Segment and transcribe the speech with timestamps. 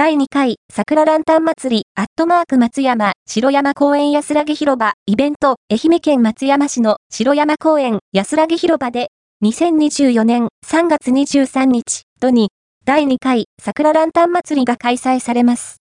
[0.00, 9.10] 第2回桜ランタン祭りアットマーク松山城山公園安らぎ広場イベント愛媛県松山市の城山公園安らぎ広場で
[9.44, 12.48] 2024年3月23日土に
[12.86, 15.76] 第2回桜ランタン祭りが開催されます。